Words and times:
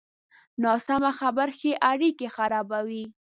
ناسمه 0.63 1.11
خبره 1.19 1.53
ښې 1.59 1.71
اړیکې 1.91 2.27
خرابوي. 2.35 3.05